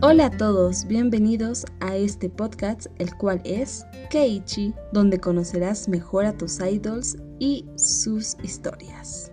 [0.00, 6.36] Hola a todos, bienvenidos a este podcast, el cual es Keiichi, donde conocerás mejor a
[6.36, 9.27] tus idols y sus historias.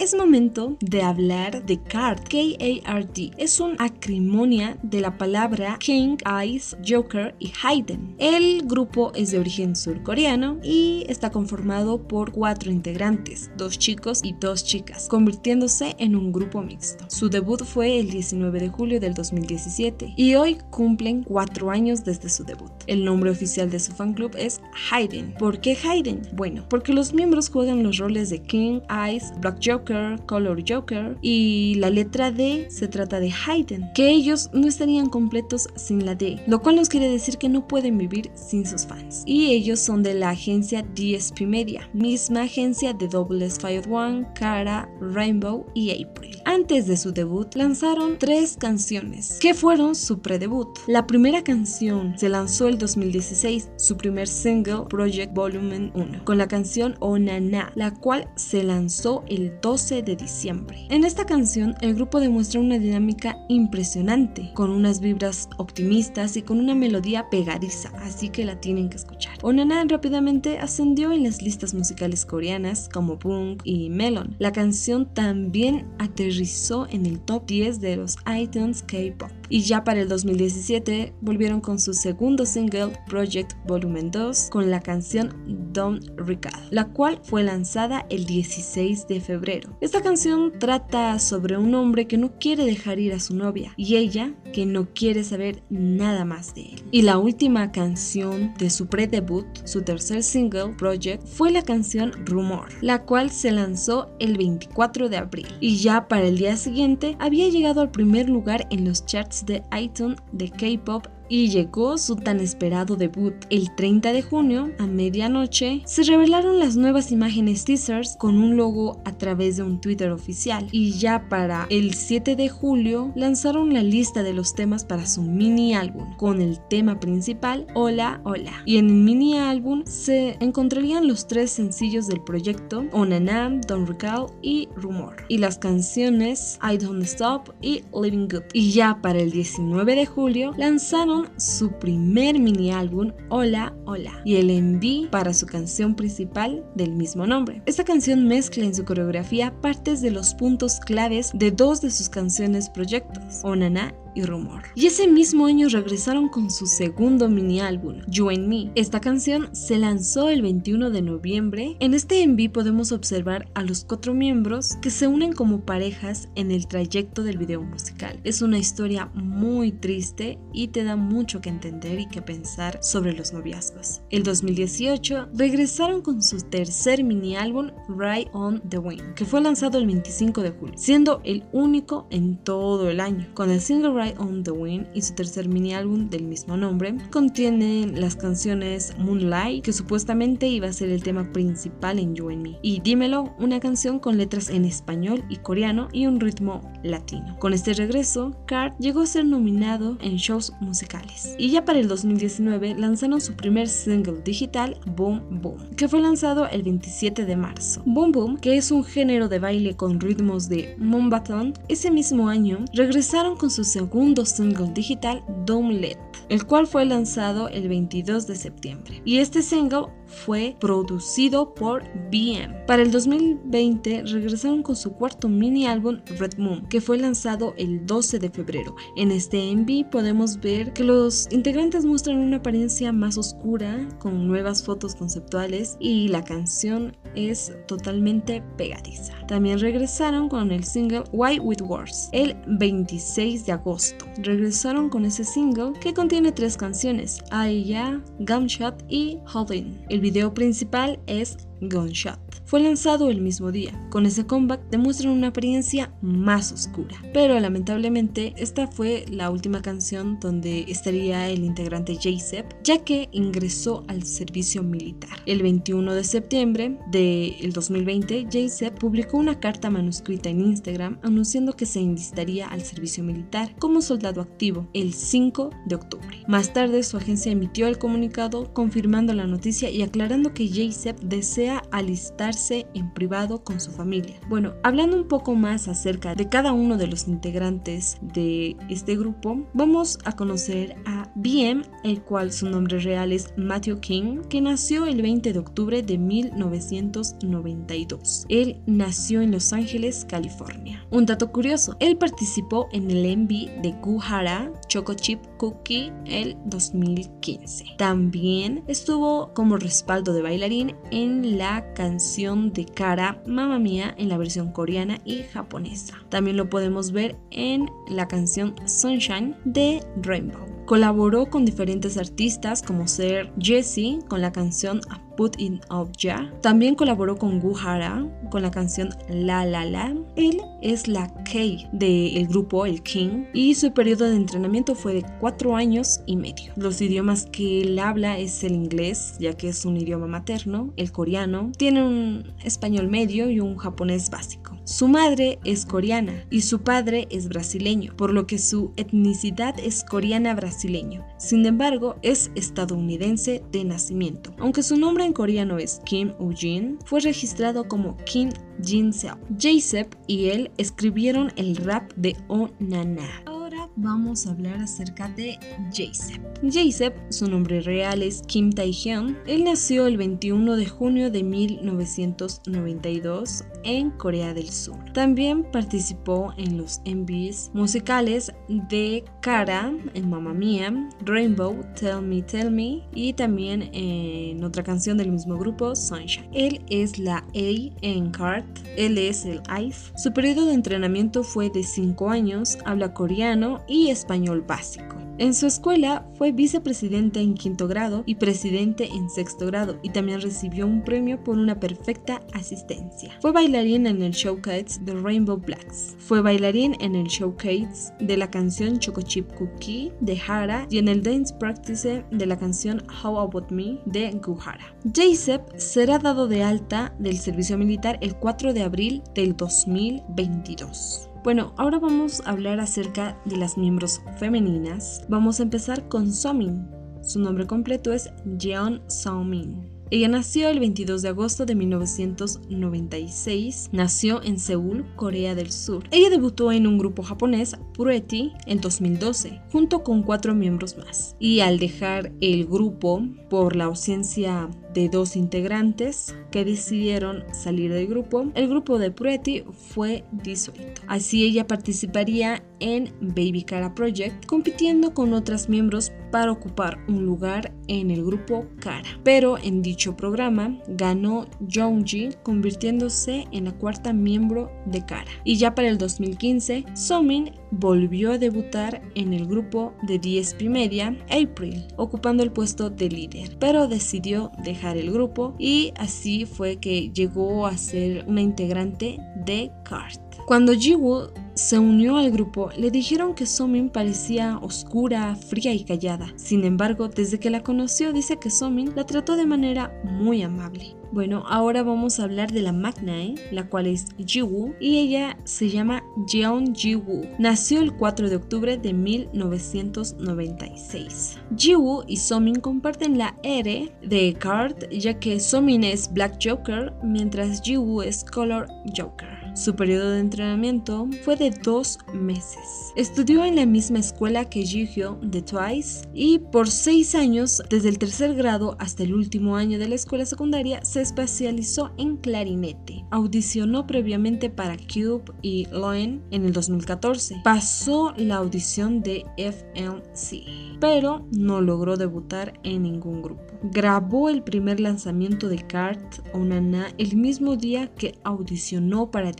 [0.00, 3.30] Es momento de hablar de CART, K-A-R-D.
[3.38, 8.16] Es una acrimonia de la palabra King, Ice, Joker y Hayden.
[8.18, 14.32] El grupo es de origen surcoreano y está conformado por cuatro integrantes, dos chicos y
[14.32, 17.04] dos chicas, convirtiéndose en un grupo mixto.
[17.08, 22.28] Su debut fue el 19 de julio del 2017 y hoy cumplen cuatro años desde
[22.28, 22.72] su debut.
[22.88, 25.34] El nombre oficial de su fan club es Hayden.
[25.38, 26.22] ¿Por qué Hayden?
[26.32, 31.74] Bueno, porque los miembros juegan los roles de King, Ice, Black Joker, Color Joker y
[31.76, 36.40] la letra D se trata de Hayden, que ellos no estarían completos sin la D,
[36.46, 39.22] lo cual nos quiere decir que no pueden vivir sin sus fans.
[39.26, 44.88] Y ellos son de la agencia DSP Media, misma agencia de Double Fired One, Cara,
[45.00, 46.36] Rainbow y April.
[46.44, 50.78] Antes de su debut lanzaron tres canciones, que fueron su predebut.
[50.86, 56.48] La primera canción se lanzó el 2016, su primer single Project Volume 1, con la
[56.48, 60.86] canción Onana, la cual se lanzó el 2 12 de diciembre.
[60.88, 66.60] En esta canción el grupo demuestra una dinámica impresionante, con unas vibras optimistas y con
[66.60, 69.36] una melodía pegadiza, así que la tienen que escuchar.
[69.42, 74.36] Onana rápidamente ascendió en las listas musicales coreanas como Punk y Melon.
[74.38, 80.00] La canción también aterrizó en el top 10 de los iTunes K-Pop y ya para
[80.00, 85.34] el 2017 volvieron con su segundo single Project Volumen 2 con la canción
[85.72, 89.76] Don't Recall, la cual fue lanzada el 16 de febrero.
[89.80, 93.96] Esta canción trata sobre un hombre que no quiere dejar ir a su novia y
[93.96, 96.82] ella que no quiere saber nada más de él.
[96.90, 102.68] Y la última canción de su pre-debut, su tercer single Project, fue la canción Rumor,
[102.80, 107.48] la cual se lanzó el 24 de abril y ya para el día siguiente había
[107.48, 112.40] llegado al primer lugar en los charts de iTunes de K-Pop y llegó su tan
[112.40, 113.34] esperado debut.
[113.50, 119.00] El 30 de junio, a medianoche, se revelaron las nuevas imágenes teasers con un logo
[119.04, 120.68] a través de un Twitter oficial.
[120.72, 125.22] Y ya para el 7 de julio, lanzaron la lista de los temas para su
[125.22, 128.62] mini álbum, con el tema principal Hola, Hola.
[128.64, 134.26] Y en el mini álbum se encontrarían los tres sencillos del proyecto, Onanam, Don't Recall
[134.42, 135.16] y Rumor.
[135.28, 138.44] Y las canciones I Don't Stop y Living Good.
[138.52, 144.36] Y ya para el 19 de julio, lanzaron su primer mini álbum Hola Hola y
[144.36, 147.62] el enví para su canción principal del mismo nombre.
[147.66, 152.08] Esta canción mezcla en su coreografía partes de los puntos claves de dos de sus
[152.08, 154.62] canciones proyectos, Onana y Rumor.
[154.74, 158.70] Y ese mismo año regresaron con su segundo mini álbum, You and Me.
[158.74, 161.76] Esta canción se lanzó el 21 de noviembre.
[161.80, 166.50] En este enví podemos observar a los cuatro miembros que se unen como parejas en
[166.50, 168.20] el trayecto del video musical.
[168.24, 173.12] Es una historia muy triste y te da mucho que entender y que pensar sobre
[173.12, 174.02] los noviazgos.
[174.10, 179.78] El 2018 regresaron con su tercer mini álbum Right on the Wing, que fue lanzado
[179.78, 184.42] el 25 de julio, siendo el único en todo el año, con el single on
[184.42, 186.96] the Wind y su tercer mini álbum del mismo nombre.
[187.10, 192.42] Contiene las canciones Moonlight, que supuestamente iba a ser el tema principal en You and
[192.42, 197.38] Me, y Dímelo, una canción con letras en español y coreano y un ritmo latino.
[197.38, 201.34] Con este regreso, Card llegó a ser nominado en shows musicales.
[201.38, 206.46] Y ya para el 2019 lanzaron su primer single digital, Boom Boom, que fue lanzado
[206.48, 207.82] el 27 de marzo.
[207.86, 212.64] Boom Boom, que es un género de baile con ritmos de Mombaton, ese mismo año
[212.72, 218.34] regresaron con su segundo segundo single digital Let, el cual fue lanzado el 22 de
[218.34, 219.00] septiembre.
[219.04, 222.66] Y este single fue producido por BM.
[222.66, 227.86] Para el 2020 regresaron con su cuarto mini álbum Red Moon, que fue lanzado el
[227.86, 228.74] 12 de febrero.
[228.96, 234.64] En este MV podemos ver que los integrantes muestran una apariencia más oscura, con nuevas
[234.64, 239.14] fotos conceptuales y la canción es totalmente pegadiza.
[239.26, 244.06] También regresaron con el single Why With Wars el 26 de agosto.
[244.18, 249.84] Regresaron con ese single que contiene tres canciones, Aya, Gunshot y Holding.
[249.88, 252.33] El video principal es Gunshot.
[252.54, 253.72] Fue lanzado el mismo día.
[253.90, 256.94] Con ese comeback demuestran una apariencia más oscura.
[257.12, 263.82] Pero lamentablemente esta fue la última canción donde estaría el integrante J-Sep, ya que ingresó
[263.88, 265.18] al servicio militar.
[265.26, 271.66] El 21 de septiembre del 2020, J-Sep publicó una carta manuscrita en Instagram anunciando que
[271.66, 276.22] se enlistaría al servicio militar como soldado activo el 5 de octubre.
[276.28, 281.60] Más tarde su agencia emitió el comunicado confirmando la noticia y aclarando que J-Sep desea
[281.72, 284.16] alistarse en privado con su familia.
[284.28, 289.46] Bueno, hablando un poco más acerca de cada uno de los integrantes de este grupo,
[289.54, 294.86] vamos a conocer a BM, el cual su nombre real es Matthew King, que nació
[294.86, 298.26] el 20 de octubre de 1992.
[298.28, 300.86] Él nació en Los Ángeles, California.
[300.90, 307.76] Un dato curioso, él participó en el Envy de Guhara Choco Chip Cookie el 2015.
[307.78, 314.18] También estuvo como respaldo de bailarín en la canción de Cara Mamma Mía en la
[314.18, 315.98] versión coreana y japonesa.
[316.08, 320.53] También lo podemos ver en la canción Sunshine de Rainbow.
[320.66, 324.80] Colaboró con diferentes artistas como ser Jessie con la canción
[325.16, 326.32] Put In Up Ya.
[326.40, 329.94] También colaboró con Guhara con la canción La La La.
[330.16, 335.06] Él es la K del grupo El King y su periodo de entrenamiento fue de
[335.20, 336.52] cuatro años y medio.
[336.56, 340.92] Los idiomas que él habla es el inglés, ya que es un idioma materno, el
[340.92, 344.53] coreano, tiene un español medio y un japonés básico.
[344.74, 349.84] Su madre es coreana y su padre es brasileño, por lo que su etnicidad es
[349.84, 351.06] coreana-brasileño.
[351.16, 354.34] Sin embargo, es estadounidense de nacimiento.
[354.40, 358.30] Aunque su nombre en coreano es Kim Ujin, fue registrado como Kim
[358.64, 359.16] Jin Seo.
[359.40, 363.33] J-Sep y él escribieron el rap de Oh Nana
[363.76, 365.38] vamos a hablar acerca de
[365.72, 366.20] J-Sep.
[366.42, 369.16] J-Sep, su nombre real es Kim Tae-hyun.
[369.26, 374.76] Él nació el 21 de junio de 1992 en Corea del Sur.
[374.92, 382.50] También participó en los MVs musicales de Kara en Mamma Mia, Rainbow, Tell Me Tell
[382.50, 386.28] Me y también en otra canción del mismo grupo, Sunshine.
[386.32, 389.92] Él es la A en CART, él es el ICE.
[389.96, 394.96] Su periodo de entrenamiento fue de 5 años, habla coreano y español básico.
[395.16, 400.20] En su escuela fue vicepresidente en quinto grado y presidente en sexto grado y también
[400.20, 403.16] recibió un premio por una perfecta asistencia.
[403.20, 405.94] Fue bailarín en el showcase de Rainbow Blacks.
[405.98, 410.88] Fue bailarín en el showcase de la canción Choco Chip Cookie de Hara y en
[410.88, 414.74] el dance practice de la canción How About Me de Guhara.
[414.82, 421.10] J-Sep será dado de alta del servicio militar el 4 de abril del 2022.
[421.24, 425.06] Bueno, ahora vamos a hablar acerca de las miembros femeninas.
[425.08, 426.68] Vamos a empezar con Somin.
[427.02, 429.73] Su nombre completo es Jeon Somin.
[429.90, 435.84] Ella nació el 22 de agosto de 1996, nació en Seúl, Corea del Sur.
[435.90, 441.16] Ella debutó en un grupo japonés, Pretty, en 2012, junto con cuatro miembros más.
[441.18, 447.86] Y al dejar el grupo por la ausencia de dos integrantes que decidieron salir del
[447.86, 450.82] grupo, el grupo de Pretty fue disuelto.
[450.88, 457.52] Así ella participaría en Baby Cara Project, compitiendo con otras miembros para ocupar un lugar
[457.66, 458.88] en el grupo Cara.
[459.02, 465.10] Pero en dicho programa ganó Jongji, convirtiéndose en la cuarta miembro de Cara.
[465.24, 470.96] Y ya para el 2015, Somin volvió a debutar en el grupo de DSP Media,
[471.10, 476.92] April, ocupando el puesto de líder, pero decidió dejar el grupo y así fue que
[476.92, 480.00] llegó a ser una integrante de CART.
[480.26, 486.14] Cuando Jiwoo se unió al grupo, le dijeron que Somin parecía oscura, fría y callada.
[486.16, 490.76] Sin embargo, desde que la conoció, dice que Somin la trató de manera muy amable.
[490.92, 495.50] Bueno, ahora vamos a hablar de la Magnae, la cual es Jiwoo, y ella se
[495.50, 497.02] llama Jeon Jiwoo.
[497.18, 501.18] Nació el 4 de octubre de 1996.
[501.36, 507.42] Jiwoo y Somin comparten la R de Card, ya que Somin es Black Joker, mientras
[507.42, 509.13] Jiwoo es Color Joker.
[509.34, 512.72] Su periodo de entrenamiento fue de dos meses.
[512.76, 517.78] Estudió en la misma escuela que Jihyo de Twice y por seis años, desde el
[517.78, 522.84] tercer grado hasta el último año de la escuela secundaria, se especializó en clarinete.
[522.92, 527.16] Audicionó previamente para Cube y Loen en el 2014.
[527.24, 533.24] Pasó la audición de FLC, pero no logró debutar en ningún grupo.
[533.42, 539.10] Grabó el primer lanzamiento de Cart Onana el mismo día que audicionó para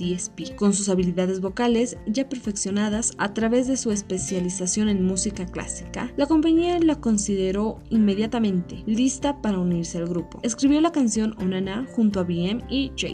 [0.56, 6.12] Con sus habilidades vocales ya perfeccionadas a través de su especialización en música clásica.
[6.16, 10.40] La compañía la consideró inmediatamente lista para unirse al grupo.
[10.42, 13.06] Escribió la canción Onana junto a BM y j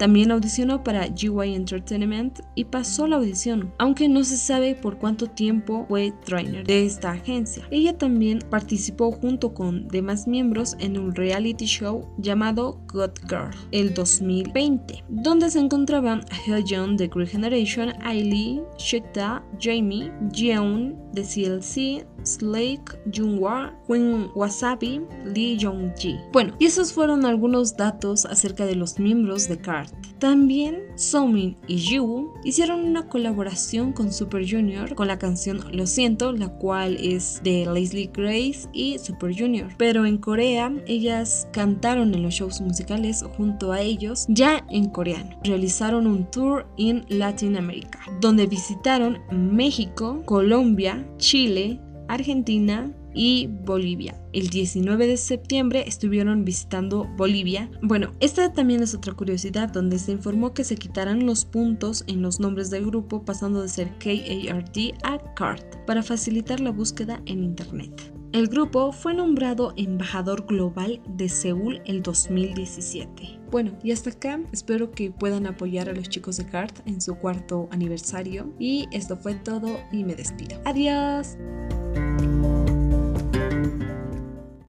[0.00, 5.26] También audicionó para GY Entertainment y pasó la audición, aunque no se sabe por cuánto
[5.26, 7.68] tiempo fue trainer de esta agencia.
[7.70, 13.92] Ella también participó junto con demás miembros en un reality show llamado God Girl el
[13.92, 22.98] 2020, donde se encontraban Hyun de Great Generation, Ailee, Shekta, Jamie, Jeon de CLC, Slake,
[23.12, 26.16] Junghwa, Queen Wasabi, Lee Jong-ji.
[26.32, 29.89] Bueno, y esos fueron algunos datos acerca de los miembros de CART.
[30.18, 36.32] También Somin y Yu hicieron una colaboración con Super Junior con la canción Lo siento,
[36.32, 39.68] la cual es de Leslie Grace y Super Junior.
[39.78, 45.38] Pero en Corea ellas cantaron en los shows musicales junto a ellos ya en coreano.
[45.42, 54.20] Realizaron un tour en Latinoamérica, donde visitaron México, Colombia, Chile, Argentina y Bolivia.
[54.32, 57.70] El 19 de septiembre estuvieron visitando Bolivia.
[57.82, 62.22] Bueno, esta también es otra curiosidad donde se informó que se quitarán los puntos en
[62.22, 67.42] los nombres del grupo pasando de ser KART a CART para facilitar la búsqueda en
[67.42, 68.12] Internet.
[68.32, 73.40] El grupo fue nombrado embajador global de Seúl el 2017.
[73.50, 77.16] Bueno, y hasta acá espero que puedan apoyar a los chicos de CART en su
[77.16, 78.54] cuarto aniversario.
[78.60, 80.60] Y esto fue todo y me despido.
[80.64, 81.36] Adiós.